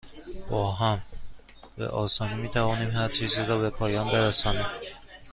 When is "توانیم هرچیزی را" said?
2.49-3.57